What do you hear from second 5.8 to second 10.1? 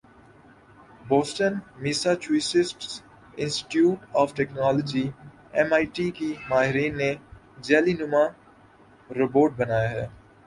T کے ماہرین نے جیلی نما روبوٹ بنایا ہے